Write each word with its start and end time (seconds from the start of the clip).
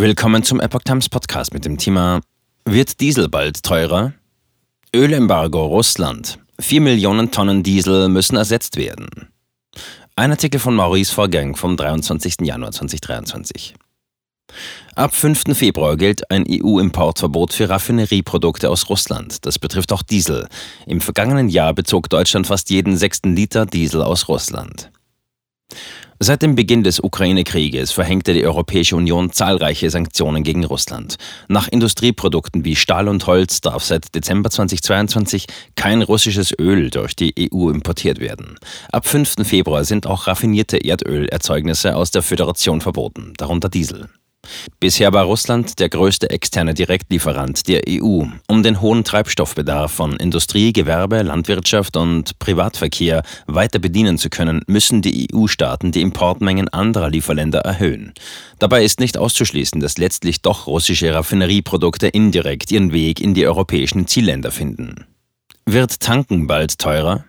Willkommen 0.00 0.44
zum 0.44 0.60
Epoch 0.60 0.82
Times 0.84 1.08
Podcast 1.08 1.52
mit 1.52 1.64
dem 1.64 1.76
Thema 1.76 2.20
Wird 2.64 3.00
Diesel 3.00 3.28
bald 3.28 3.64
teurer? 3.64 4.12
Ölembargo 4.94 5.66
Russland. 5.66 6.38
4 6.60 6.82
Millionen 6.82 7.32
Tonnen 7.32 7.64
Diesel 7.64 8.08
müssen 8.08 8.36
ersetzt 8.36 8.76
werden. 8.76 9.08
Ein 10.14 10.30
Artikel 10.30 10.60
von 10.60 10.76
Maurice 10.76 11.12
Vorgang 11.12 11.56
vom 11.56 11.76
23. 11.76 12.42
Januar 12.42 12.70
2023. 12.70 13.74
Ab 14.94 15.16
5. 15.16 15.58
Februar 15.58 15.96
gilt 15.96 16.30
ein 16.30 16.44
EU-Importverbot 16.48 17.52
für 17.52 17.68
Raffinerieprodukte 17.68 18.70
aus 18.70 18.88
Russland. 18.88 19.44
Das 19.46 19.58
betrifft 19.58 19.92
auch 19.92 20.04
Diesel. 20.04 20.46
Im 20.86 21.00
vergangenen 21.00 21.48
Jahr 21.48 21.74
bezog 21.74 22.08
Deutschland 22.08 22.46
fast 22.46 22.70
jeden 22.70 22.96
sechsten 22.96 23.34
Liter 23.34 23.66
Diesel 23.66 24.02
aus 24.02 24.28
Russland. 24.28 24.92
Seit 26.20 26.42
dem 26.42 26.56
Beginn 26.56 26.82
des 26.82 26.98
Ukraine-Krieges 26.98 27.92
verhängte 27.92 28.34
die 28.34 28.44
Europäische 28.44 28.96
Union 28.96 29.30
zahlreiche 29.30 29.88
Sanktionen 29.88 30.42
gegen 30.42 30.64
Russland. 30.64 31.16
Nach 31.46 31.68
Industrieprodukten 31.68 32.64
wie 32.64 32.74
Stahl 32.74 33.06
und 33.06 33.24
Holz 33.28 33.60
darf 33.60 33.84
seit 33.84 34.12
Dezember 34.16 34.50
2022 34.50 35.46
kein 35.76 36.02
russisches 36.02 36.52
Öl 36.58 36.90
durch 36.90 37.14
die 37.14 37.34
EU 37.52 37.70
importiert 37.70 38.18
werden. 38.18 38.56
Ab 38.90 39.06
5. 39.06 39.46
Februar 39.46 39.84
sind 39.84 40.08
auch 40.08 40.26
raffinierte 40.26 40.84
Erdölerzeugnisse 40.84 41.94
aus 41.94 42.10
der 42.10 42.22
Föderation 42.22 42.80
verboten, 42.80 43.34
darunter 43.36 43.68
Diesel. 43.68 44.08
Bisher 44.80 45.12
war 45.12 45.24
Russland 45.24 45.80
der 45.80 45.88
größte 45.88 46.30
externe 46.30 46.72
Direktlieferant 46.72 47.66
der 47.66 47.82
EU. 47.88 48.22
Um 48.46 48.62
den 48.62 48.80
hohen 48.80 49.02
Treibstoffbedarf 49.02 49.90
von 49.92 50.16
Industrie, 50.16 50.72
Gewerbe, 50.72 51.22
Landwirtschaft 51.22 51.96
und 51.96 52.38
Privatverkehr 52.38 53.22
weiter 53.46 53.80
bedienen 53.80 54.18
zu 54.18 54.30
können, 54.30 54.62
müssen 54.66 55.02
die 55.02 55.28
EU-Staaten 55.34 55.90
die 55.90 56.00
Importmengen 56.00 56.68
anderer 56.68 57.10
Lieferländer 57.10 57.60
erhöhen. 57.60 58.12
Dabei 58.58 58.84
ist 58.84 59.00
nicht 59.00 59.18
auszuschließen, 59.18 59.80
dass 59.80 59.98
letztlich 59.98 60.42
doch 60.42 60.66
russische 60.68 61.12
Raffinerieprodukte 61.12 62.06
indirekt 62.06 62.70
ihren 62.70 62.92
Weg 62.92 63.20
in 63.20 63.34
die 63.34 63.46
europäischen 63.46 64.06
Zielländer 64.06 64.52
finden. 64.52 65.06
Wird 65.66 66.00
Tanken 66.00 66.46
bald 66.46 66.78
teurer? 66.78 67.24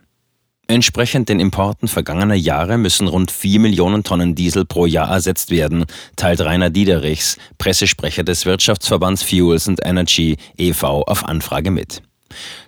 Entsprechend 0.69 1.29
den 1.29 1.39
Importen 1.39 1.87
vergangener 1.87 2.35
Jahre 2.35 2.77
müssen 2.77 3.07
rund 3.07 3.31
4 3.31 3.59
Millionen 3.59 4.03
Tonnen 4.03 4.35
Diesel 4.35 4.65
pro 4.65 4.85
Jahr 4.85 5.09
ersetzt 5.09 5.49
werden, 5.49 5.85
teilt 6.15 6.41
Rainer 6.41 6.69
Diederichs, 6.69 7.37
Pressesprecher 7.57 8.23
des 8.23 8.45
Wirtschaftsverbands 8.45 9.23
Fuels 9.23 9.67
and 9.67 9.79
Energy 9.83 10.37
e.V. 10.59 11.01
auf 11.07 11.25
Anfrage 11.25 11.71
mit. 11.71 12.03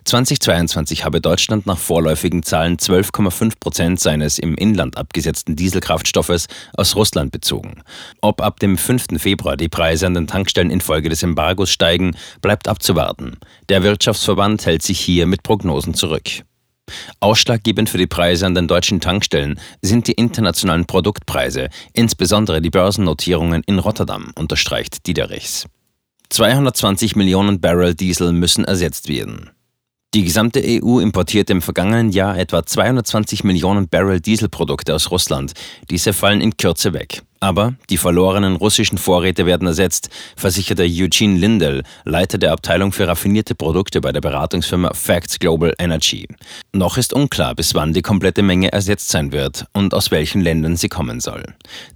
2022 0.02 1.04
habe 1.04 1.20
Deutschland 1.20 1.66
nach 1.66 1.78
vorläufigen 1.78 2.42
Zahlen 2.42 2.76
12,5 2.76 3.52
Prozent 3.60 4.00
seines 4.00 4.40
im 4.40 4.56
Inland 4.56 4.96
abgesetzten 4.96 5.54
Dieselkraftstoffes 5.54 6.48
aus 6.74 6.96
Russland 6.96 7.30
bezogen. 7.30 7.82
Ob 8.20 8.40
ab 8.40 8.58
dem 8.58 8.78
5. 8.78 9.22
Februar 9.22 9.56
die 9.56 9.68
Preise 9.68 10.08
an 10.08 10.14
den 10.14 10.26
Tankstellen 10.26 10.72
infolge 10.72 11.08
des 11.08 11.22
Embargos 11.22 11.70
steigen, 11.70 12.16
bleibt 12.40 12.66
abzuwarten. 12.66 13.36
Der 13.68 13.84
Wirtschaftsverband 13.84 14.66
hält 14.66 14.82
sich 14.82 14.98
hier 14.98 15.26
mit 15.26 15.44
Prognosen 15.44 15.94
zurück. 15.94 16.42
Ausschlaggebend 17.20 17.88
für 17.88 17.98
die 17.98 18.06
Preise 18.06 18.46
an 18.46 18.54
den 18.54 18.68
deutschen 18.68 19.00
Tankstellen 19.00 19.58
sind 19.80 20.06
die 20.06 20.12
internationalen 20.12 20.86
Produktpreise, 20.86 21.68
insbesondere 21.92 22.60
die 22.60 22.70
Börsennotierungen 22.70 23.62
in 23.66 23.78
Rotterdam, 23.78 24.32
unterstreicht 24.36 25.06
Diederichs. 25.06 25.66
220 26.30 27.16
Millionen 27.16 27.60
Barrel 27.60 27.94
Diesel 27.94 28.32
müssen 28.32 28.64
ersetzt 28.64 29.08
werden. 29.08 29.50
Die 30.14 30.24
gesamte 30.24 30.62
EU 30.62 30.98
importiert 30.98 31.48
im 31.48 31.62
vergangenen 31.62 32.10
Jahr 32.10 32.38
etwa 32.38 32.64
220 32.64 33.44
Millionen 33.44 33.88
Barrel 33.88 34.20
Dieselprodukte 34.20 34.94
aus 34.94 35.10
Russland. 35.10 35.52
Diese 35.88 36.12
fallen 36.12 36.42
in 36.42 36.56
Kürze 36.56 36.92
weg. 36.92 37.22
Aber 37.42 37.74
die 37.90 37.96
verlorenen 37.96 38.54
russischen 38.54 38.98
Vorräte 38.98 39.46
werden 39.46 39.66
ersetzt, 39.66 40.10
versicherte 40.36 40.84
Eugene 40.84 41.36
Lindell, 41.36 41.82
Leiter 42.04 42.38
der 42.38 42.52
Abteilung 42.52 42.92
für 42.92 43.08
raffinierte 43.08 43.56
Produkte 43.56 44.00
bei 44.00 44.12
der 44.12 44.20
Beratungsfirma 44.20 44.94
Facts 44.94 45.40
Global 45.40 45.74
Energy. 45.80 46.28
Noch 46.72 46.98
ist 46.98 47.12
unklar, 47.12 47.56
bis 47.56 47.74
wann 47.74 47.94
die 47.94 48.02
komplette 48.02 48.42
Menge 48.42 48.70
ersetzt 48.70 49.08
sein 49.08 49.32
wird 49.32 49.66
und 49.72 49.92
aus 49.92 50.12
welchen 50.12 50.40
Ländern 50.40 50.76
sie 50.76 50.88
kommen 50.88 51.18
soll. 51.18 51.42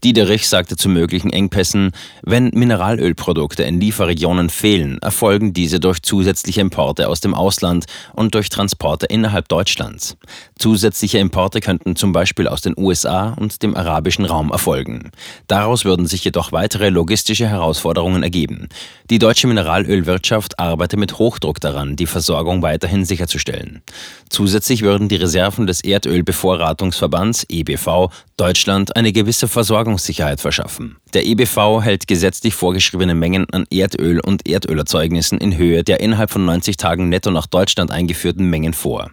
Diederich 0.03 0.49
sagte 0.49 0.77
zu 0.77 0.89
möglichen 0.89 1.31
Engpässen, 1.31 1.93
wenn 2.25 2.51
Mineralölprodukte 2.53 3.63
in 3.63 3.79
Lieferregionen 3.79 4.51
fehlen, 4.51 4.99
erfolgen 5.01 5.53
diese 5.53 5.79
durch 5.79 6.03
zusätzliche 6.03 6.61
Importe 6.61 7.09
aus 7.09 7.21
dem 7.21 7.35
Ausland 7.35 7.85
und 8.15 8.35
durch 8.35 8.49
Transporte 8.49 9.07
innerhalb 9.07 9.49
Deutschlands. 9.49 10.17
Zusätzliche 10.59 11.19
Importe 11.19 11.61
könnten 11.61 11.95
zum 11.95 12.11
Beispiel 12.11 12.49
aus 12.49 12.63
den 12.63 12.75
USA 12.77 13.35
und 13.35 13.63
dem 13.63 13.77
arabischen 13.77 14.25
Raum 14.25 14.51
erfolgen. 14.51 15.13
Daraus 15.47 15.85
würden 15.85 16.07
sich 16.07 16.25
jedoch 16.25 16.53
weitere 16.53 16.89
logistische 16.89 17.47
Herausforderungen 17.47 18.23
ergeben. 18.23 18.69
Die 19.11 19.19
deutsche 19.19 19.47
Mineralölwirtschaft 19.47 20.59
arbeitet 20.59 20.99
mit 20.99 21.19
Hochdruck 21.19 21.61
daran, 21.61 21.97
die 21.97 22.07
Versorgung 22.07 22.63
weiterhin 22.63 23.05
sicherzustellen. 23.05 23.83
Zusätzlich 24.29 24.83
würden 24.83 25.09
die 25.09 25.17
Reserven 25.17 25.67
des 25.67 25.83
Erdölbevorratungsverbands 25.83 27.47
EBV 27.49 28.11
Deutschland 28.37 28.97
eine 28.97 29.13
gewisse 29.13 29.49
Versorgungssicherheit 29.49 30.41
verschaffen. 30.41 30.97
Der 31.15 31.25
EBV 31.25 31.83
hält 31.83 32.07
gesetzlich 32.07 32.55
vorgeschriebene 32.55 33.15
Mengen 33.15 33.49
an 33.51 33.65
Erdöl 33.71 34.21
und 34.21 34.49
Erdölerzeugnissen 34.49 35.39
in 35.39 35.57
Höhe 35.57 35.85
der 35.85 36.01
innerhalb 36.01 36.31
von 36.31 36.45
90 36.45 36.77
Tagen 36.77 37.09
netto 37.09 37.31
nach 37.31 37.47
Deutschland 37.47 37.91
eingeführten 37.91 38.51
Mengen 38.51 38.75
vor. 38.75 39.11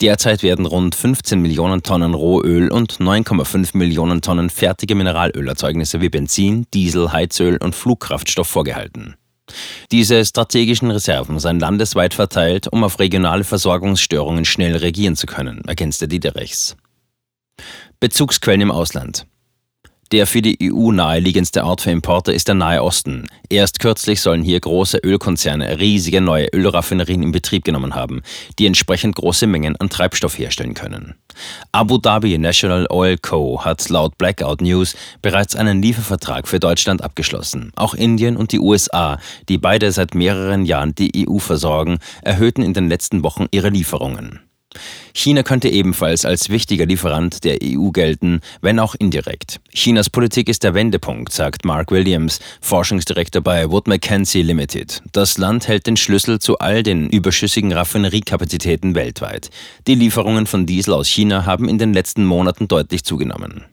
Derzeit 0.00 0.42
werden 0.42 0.66
rund 0.66 0.94
15 0.94 1.40
Millionen 1.40 1.82
Tonnen 1.82 2.14
Rohöl 2.14 2.70
und 2.70 2.94
9,5 2.94 3.76
Millionen 3.76 4.22
Tonnen 4.22 4.50
fertige 4.50 4.94
Mineralölerzeugnisse 4.94 6.00
wie 6.00 6.08
Benzin, 6.08 6.66
Diesel, 6.74 7.12
Heizöl 7.12 7.56
und 7.58 7.74
Flugkraftstoff 7.74 8.48
vorgehalten. 8.48 9.16
Diese 9.90 10.24
strategischen 10.24 10.90
Reserven 10.90 11.38
seien 11.38 11.60
landesweit 11.60 12.14
verteilt, 12.14 12.68
um 12.68 12.84
auf 12.84 12.98
regionale 12.98 13.44
Versorgungsstörungen 13.44 14.44
schnell 14.44 14.76
reagieren 14.76 15.16
zu 15.16 15.26
können, 15.26 15.62
ergänzte 15.66 16.08
Diederichs. 16.08 16.76
Bezugsquellen 18.00 18.62
im 18.62 18.70
Ausland. 18.70 19.26
Der 20.12 20.26
für 20.26 20.42
die 20.42 20.58
EU 20.70 20.92
naheliegendste 20.92 21.64
Ort 21.64 21.80
für 21.80 21.90
Importe 21.90 22.34
ist 22.34 22.46
der 22.46 22.54
Nahe 22.54 22.82
Osten. 22.82 23.28
Erst 23.48 23.80
kürzlich 23.80 24.20
sollen 24.20 24.42
hier 24.42 24.60
große 24.60 24.98
Ölkonzerne 24.98 25.80
riesige 25.80 26.20
neue 26.20 26.48
Ölraffinerien 26.52 27.22
in 27.22 27.32
Betrieb 27.32 27.64
genommen 27.64 27.94
haben, 27.94 28.20
die 28.58 28.66
entsprechend 28.66 29.16
große 29.16 29.46
Mengen 29.46 29.74
an 29.76 29.88
Treibstoff 29.88 30.38
herstellen 30.38 30.74
können. 30.74 31.14
Abu 31.72 31.96
Dhabi 31.96 32.36
National 32.36 32.86
Oil 32.90 33.16
Co. 33.16 33.64
hat 33.64 33.88
laut 33.88 34.18
Blackout 34.18 34.60
News 34.60 34.96
bereits 35.22 35.56
einen 35.56 35.80
Liefervertrag 35.80 36.46
für 36.46 36.60
Deutschland 36.60 37.02
abgeschlossen. 37.02 37.72
Auch 37.74 37.94
Indien 37.94 38.36
und 38.36 38.52
die 38.52 38.60
USA, 38.60 39.18
die 39.48 39.56
beide 39.56 39.92
seit 39.92 40.14
mehreren 40.14 40.66
Jahren 40.66 40.94
die 40.94 41.26
EU 41.26 41.38
versorgen, 41.38 42.00
erhöhten 42.20 42.62
in 42.62 42.74
den 42.74 42.90
letzten 42.90 43.22
Wochen 43.22 43.46
ihre 43.50 43.70
Lieferungen. 43.70 44.40
China 45.14 45.42
könnte 45.42 45.68
ebenfalls 45.68 46.24
als 46.24 46.48
wichtiger 46.48 46.86
Lieferant 46.86 47.44
der 47.44 47.58
EU 47.62 47.90
gelten, 47.90 48.40
wenn 48.60 48.78
auch 48.78 48.94
indirekt. 48.94 49.60
Chinas 49.72 50.10
Politik 50.10 50.48
ist 50.48 50.62
der 50.62 50.74
Wendepunkt, 50.74 51.32
sagt 51.32 51.64
Mark 51.64 51.90
Williams, 51.90 52.40
Forschungsdirektor 52.60 53.42
bei 53.42 53.70
Wood 53.70 53.88
Mackenzie 53.88 54.42
Limited. 54.42 55.02
Das 55.12 55.38
Land 55.38 55.68
hält 55.68 55.86
den 55.86 55.96
Schlüssel 55.96 56.38
zu 56.38 56.58
all 56.58 56.82
den 56.82 57.08
überschüssigen 57.10 57.72
Raffineriekapazitäten 57.72 58.94
weltweit. 58.94 59.50
Die 59.86 59.94
Lieferungen 59.94 60.46
von 60.46 60.66
Diesel 60.66 60.94
aus 60.94 61.08
China 61.08 61.46
haben 61.46 61.68
in 61.68 61.78
den 61.78 61.92
letzten 61.92 62.24
Monaten 62.24 62.68
deutlich 62.68 63.04
zugenommen. 63.04 63.64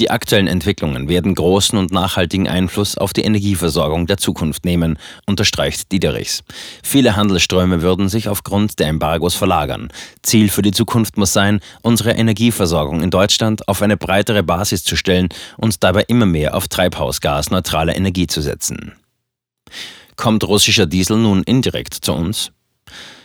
Die 0.00 0.10
aktuellen 0.10 0.48
Entwicklungen 0.48 1.08
werden 1.08 1.36
großen 1.36 1.78
und 1.78 1.92
nachhaltigen 1.92 2.48
Einfluss 2.48 2.98
auf 2.98 3.12
die 3.12 3.22
Energieversorgung 3.22 4.06
der 4.08 4.16
Zukunft 4.16 4.64
nehmen, 4.64 4.98
unterstreicht 5.24 5.92
Diederichs. 5.92 6.42
Viele 6.82 7.14
Handelsströme 7.14 7.80
würden 7.80 8.08
sich 8.08 8.28
aufgrund 8.28 8.80
der 8.80 8.88
Embargos 8.88 9.36
verlagern. 9.36 9.92
Ziel 10.22 10.48
für 10.48 10.62
die 10.62 10.72
Zukunft 10.72 11.16
muss 11.16 11.32
sein, 11.32 11.60
unsere 11.82 12.10
Energieversorgung 12.10 13.02
in 13.02 13.10
Deutschland 13.10 13.68
auf 13.68 13.82
eine 13.82 13.96
breitere 13.96 14.42
Basis 14.42 14.82
zu 14.82 14.96
stellen 14.96 15.28
und 15.58 15.84
dabei 15.84 16.04
immer 16.08 16.26
mehr 16.26 16.56
auf 16.56 16.66
treibhausgasneutrale 16.66 17.94
Energie 17.94 18.26
zu 18.26 18.40
setzen. 18.40 18.94
Kommt 20.16 20.42
russischer 20.42 20.86
Diesel 20.86 21.18
nun 21.18 21.44
indirekt 21.44 21.94
zu 21.94 22.12
uns? 22.14 22.50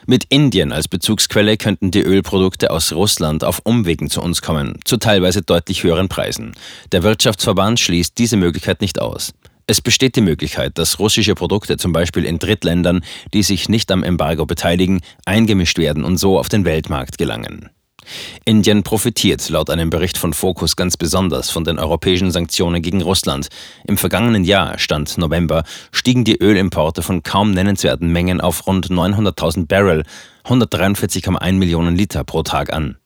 Mit 0.09 0.25
Indien 0.29 0.71
als 0.71 0.87
Bezugsquelle 0.87 1.55
könnten 1.55 1.91
die 1.91 2.01
Ölprodukte 2.01 2.71
aus 2.71 2.93
Russland 2.93 3.43
auf 3.43 3.61
Umwegen 3.63 4.09
zu 4.09 4.23
uns 4.23 4.41
kommen, 4.41 4.79
zu 4.83 4.97
teilweise 4.97 5.43
deutlich 5.43 5.83
höheren 5.83 6.09
Preisen. 6.09 6.53
Der 6.91 7.03
Wirtschaftsverband 7.03 7.79
schließt 7.79 8.17
diese 8.17 8.35
Möglichkeit 8.35 8.81
nicht 8.81 8.99
aus. 8.99 9.33
Es 9.67 9.81
besteht 9.81 10.15
die 10.15 10.21
Möglichkeit, 10.21 10.79
dass 10.79 10.97
russische 10.97 11.35
Produkte 11.35 11.77
zum 11.77 11.93
Beispiel 11.93 12.25
in 12.25 12.39
Drittländern, 12.39 13.03
die 13.35 13.43
sich 13.43 13.69
nicht 13.69 13.91
am 13.91 14.01
Embargo 14.01 14.47
beteiligen, 14.47 15.01
eingemischt 15.25 15.77
werden 15.77 16.03
und 16.03 16.17
so 16.17 16.39
auf 16.39 16.49
den 16.49 16.65
Weltmarkt 16.65 17.19
gelangen. 17.19 17.69
Indien 18.45 18.83
profitiert 18.83 19.47
laut 19.49 19.69
einem 19.69 19.89
Bericht 19.89 20.17
von 20.17 20.33
Focus 20.33 20.75
ganz 20.75 20.97
besonders 20.97 21.49
von 21.49 21.63
den 21.63 21.79
europäischen 21.79 22.31
Sanktionen 22.31 22.81
gegen 22.81 23.01
Russland. 23.01 23.47
Im 23.85 23.97
vergangenen 23.97 24.43
Jahr, 24.43 24.77
Stand 24.79 25.17
November, 25.17 25.63
stiegen 25.91 26.23
die 26.23 26.41
Ölimporte 26.41 27.01
von 27.01 27.23
kaum 27.23 27.51
nennenswerten 27.51 28.11
Mengen 28.11 28.41
auf 28.41 28.67
rund 28.67 28.87
900.000 28.87 29.67
Barrel, 29.67 30.03
143,1 30.45 31.53
Millionen 31.53 31.95
Liter 31.95 32.23
pro 32.23 32.43
Tag 32.43 32.73
an. 32.73 32.97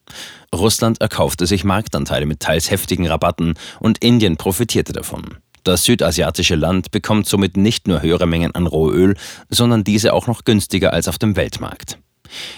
Russland 0.54 1.02
erkaufte 1.02 1.46
sich 1.48 1.64
Marktanteile 1.64 2.26
mit 2.26 2.40
teils 2.40 2.70
heftigen 2.70 3.08
Rabatten 3.08 3.56
und 3.80 4.04
Indien 4.04 4.38
profitierte 4.38 4.94
davon. 4.94 5.38
Das 5.64 5.86
südasiatische 5.86 6.56
Land 6.56 6.92
bekommt 6.92 7.26
somit 7.26 7.56
nicht 7.56 7.88
nur 7.88 8.02
höhere 8.02 8.28
Mengen 8.28 8.54
an 8.54 8.68
Rohöl, 8.68 9.16
sondern 9.50 9.84
diese 9.84 10.14
auch 10.14 10.28
noch 10.28 10.44
günstiger 10.44 10.94
als 10.94 11.08
auf 11.08 11.18
dem 11.18 11.36
Weltmarkt. 11.36 11.98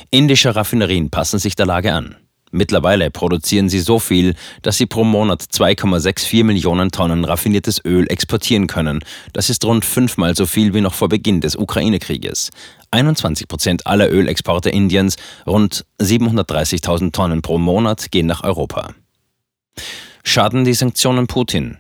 Indische 0.10 0.56
Raffinerien 0.56 1.10
passen 1.10 1.40
sich 1.40 1.56
der 1.56 1.66
Lage 1.66 1.94
an. 1.94 2.16
Mittlerweile 2.52 3.12
produzieren 3.12 3.70
sie 3.70 3.80
so 3.80 4.00
viel, 4.00 4.36
dass 4.62 4.78
sie 4.78 4.86
pro 4.86 5.04
Monat 5.04 5.42
2,64 5.42 6.44
Millionen 6.44 6.92
Tonnen 6.92 7.26
raffiniertes 7.26 7.84
Öl 7.84 8.06
exportieren 8.10 8.68
können. 8.68 9.02
Das 9.34 9.50
ist 9.50 9.66
rund 9.66 9.84
fünfmal 9.84 10.36
so 10.36 10.46
viel 10.46 10.74
wie 10.74 10.82
noch 10.82 10.94
vor 10.94 11.10
Beginn 11.10 11.42
des 11.42 11.56
Ukraine-Krieges. 11.56 12.52
21 12.92 13.48
Prozent 13.48 13.88
aller 13.88 14.10
Ölexporte 14.10 14.70
Indiens, 14.70 15.18
rund 15.46 15.86
730.000 16.00 17.12
Tonnen 17.12 17.42
pro 17.42 17.58
Monat, 17.58 18.12
gehen 18.12 18.28
nach 18.28 18.44
Europa. 18.44 18.94
Schaden 20.24 20.64
die 20.64 20.74
Sanktionen 20.74 21.28
Putin? 21.28 21.78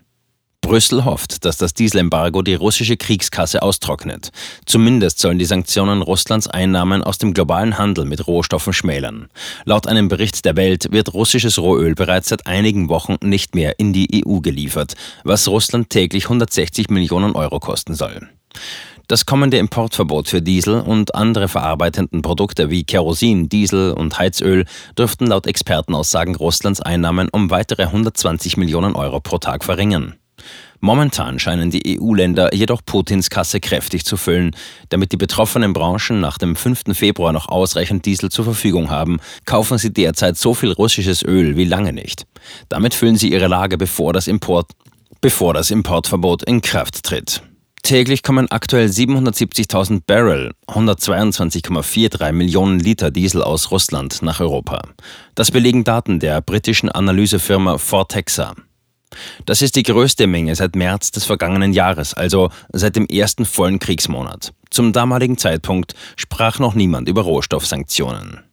Brüssel 0.65 1.05
hofft, 1.05 1.45
dass 1.45 1.57
das 1.57 1.75
Dieselembargo 1.75 2.41
die 2.41 2.55
russische 2.55 2.97
Kriegskasse 2.97 3.61
austrocknet. 3.61 4.31
Zumindest 4.65 5.19
sollen 5.19 5.37
die 5.37 5.45
Sanktionen 5.45 6.01
Russlands 6.01 6.47
Einnahmen 6.47 7.03
aus 7.03 7.19
dem 7.19 7.35
globalen 7.35 7.77
Handel 7.77 8.05
mit 8.05 8.25
Rohstoffen 8.25 8.73
schmälern. 8.73 9.27
Laut 9.65 9.87
einem 9.87 10.07
Bericht 10.07 10.43
der 10.43 10.55
Welt 10.55 10.91
wird 10.91 11.13
russisches 11.13 11.59
Rohöl 11.59 11.93
bereits 11.93 12.29
seit 12.29 12.47
einigen 12.47 12.89
Wochen 12.89 13.17
nicht 13.21 13.53
mehr 13.53 13.77
in 13.77 13.93
die 13.93 14.25
EU 14.25 14.39
geliefert, 14.39 14.95
was 15.23 15.47
Russland 15.47 15.91
täglich 15.91 16.23
160 16.23 16.89
Millionen 16.89 17.35
Euro 17.35 17.59
kosten 17.59 17.93
soll. 17.93 18.27
Das 19.07 19.27
kommende 19.27 19.59
Importverbot 19.59 20.27
für 20.27 20.41
Diesel 20.41 20.81
und 20.81 21.13
andere 21.13 21.47
verarbeitenden 21.47 22.23
Produkte 22.23 22.71
wie 22.71 22.83
Kerosin, 22.83 23.49
Diesel 23.49 23.91
und 23.91 24.17
Heizöl 24.17 24.65
dürften 24.97 25.27
laut 25.27 25.45
Expertenaussagen 25.45 26.35
Russlands 26.35 26.81
Einnahmen 26.81 27.29
um 27.29 27.51
weitere 27.51 27.83
120 27.83 28.57
Millionen 28.57 28.95
Euro 28.95 29.19
pro 29.19 29.37
Tag 29.37 29.63
verringern. 29.63 30.15
Momentan 30.79 31.39
scheinen 31.39 31.71
die 31.71 31.99
EU-Länder 31.99 32.53
jedoch 32.53 32.81
Putins 32.85 33.29
Kasse 33.29 33.59
kräftig 33.59 34.05
zu 34.05 34.17
füllen. 34.17 34.55
Damit 34.89 35.11
die 35.11 35.17
betroffenen 35.17 35.73
Branchen 35.73 36.19
nach 36.19 36.37
dem 36.37 36.55
5. 36.55 36.83
Februar 36.93 37.33
noch 37.33 37.47
ausreichend 37.47 38.05
Diesel 38.05 38.29
zur 38.29 38.45
Verfügung 38.45 38.89
haben, 38.89 39.19
kaufen 39.45 39.77
sie 39.77 39.91
derzeit 39.91 40.37
so 40.37 40.53
viel 40.53 40.71
russisches 40.71 41.23
Öl 41.23 41.57
wie 41.57 41.65
lange 41.65 41.93
nicht. 41.93 42.25
Damit 42.69 42.93
füllen 42.93 43.17
sie 43.17 43.31
ihre 43.31 43.47
Lage, 43.47 43.77
bevor 43.77 44.13
das, 44.13 44.27
Import, 44.27 44.71
bevor 45.21 45.53
das 45.53 45.71
Importverbot 45.71 46.43
in 46.43 46.61
Kraft 46.61 47.03
tritt. 47.03 47.41
Täglich 47.85 48.23
kommen 48.23 48.49
aktuell 48.49 48.87
770.000 48.87 50.01
Barrel, 50.07 50.53
122,43 50.69 52.31
Millionen 52.31 52.79
Liter 52.79 53.11
Diesel 53.11 53.43
aus 53.43 53.69
Russland 53.69 54.23
nach 54.23 54.39
Europa. 54.39 54.81
Das 55.35 55.51
belegen 55.51 55.83
Daten 55.83 56.19
der 56.19 56.41
britischen 56.41 56.89
Analysefirma 56.89 57.77
Fortexa. 57.77 58.55
Das 59.45 59.61
ist 59.61 59.75
die 59.75 59.83
größte 59.83 60.27
Menge 60.27 60.55
seit 60.55 60.75
März 60.75 61.11
des 61.11 61.25
vergangenen 61.25 61.73
Jahres, 61.73 62.13
also 62.13 62.49
seit 62.71 62.95
dem 62.95 63.05
ersten 63.07 63.45
vollen 63.45 63.79
Kriegsmonat. 63.79 64.53
Zum 64.69 64.93
damaligen 64.93 65.37
Zeitpunkt 65.37 65.95
sprach 66.15 66.59
noch 66.59 66.73
niemand 66.73 67.07
über 67.07 67.21
Rohstoffsanktionen. 67.21 68.43